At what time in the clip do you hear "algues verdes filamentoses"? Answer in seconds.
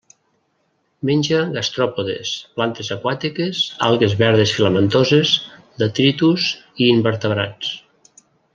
3.89-5.35